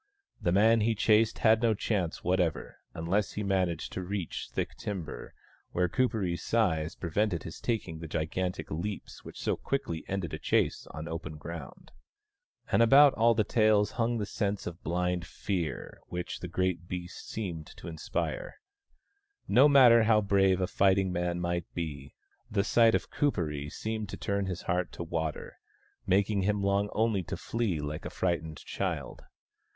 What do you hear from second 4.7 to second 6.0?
timber, where